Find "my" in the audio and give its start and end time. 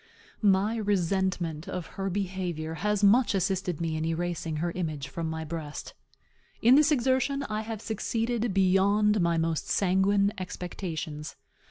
0.41-0.77, 5.29-5.43, 9.21-9.37